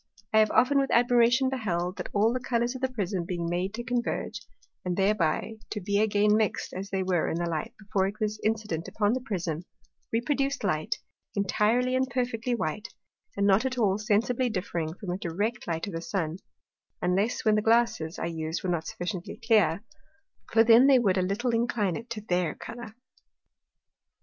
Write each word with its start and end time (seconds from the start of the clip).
I 0.33 0.39
have 0.39 0.49
often 0.49 0.79
with 0.79 0.89
admiration 0.89 1.47
beheld, 1.47 1.97
that 1.97 2.09
all 2.11 2.33
the 2.33 2.39
Colours 2.39 2.73
of 2.73 2.81
the 2.81 2.89
Prism 2.89 3.23
being 3.23 3.47
made 3.47 3.71
to 3.75 3.83
converge, 3.83 4.41
and 4.83 4.97
thereby 4.97 5.59
to 5.69 5.79
be 5.79 5.99
again 6.01 6.35
mixed 6.35 6.73
as 6.73 6.89
they 6.89 7.03
were 7.03 7.27
in 7.29 7.37
the 7.37 7.47
light 7.47 7.75
before 7.77 8.07
it 8.07 8.19
was 8.19 8.39
incident 8.43 8.87
upon 8.87 9.13
the 9.13 9.21
Prism, 9.21 9.63
reproduced 10.11 10.63
light, 10.63 10.95
intirely 11.35 11.95
and 11.95 12.09
perfectly 12.09 12.55
white, 12.55 12.87
and 13.37 13.45
not 13.45 13.63
at 13.63 13.77
all 13.77 13.99
sensibly 13.99 14.49
differing 14.49 14.91
from 14.95 15.11
a 15.11 15.19
direct 15.19 15.67
light 15.67 15.85
of 15.85 15.93
the 15.93 16.01
Sun, 16.01 16.37
unless 16.99 17.45
when 17.45 17.53
the 17.53 17.61
Glasses, 17.61 18.17
I 18.17 18.25
used, 18.25 18.63
were 18.63 18.71
not 18.71 18.87
sufficiently 18.87 19.39
clear; 19.45 19.83
for 20.51 20.63
then 20.63 20.87
they 20.87 20.97
would 20.97 21.19
a 21.19 21.21
little 21.21 21.51
incline 21.53 21.95
it 21.95 22.09
to 22.09 22.21
their 22.21 22.55
Colour. 22.55 22.95